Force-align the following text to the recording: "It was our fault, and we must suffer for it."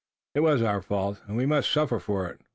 "It 0.33 0.39
was 0.39 0.63
our 0.63 0.81
fault, 0.81 1.21
and 1.27 1.37
we 1.37 1.45
must 1.45 1.71
suffer 1.71 1.99
for 1.99 2.25
it." 2.25 2.41